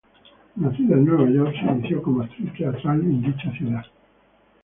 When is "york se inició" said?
1.29-2.01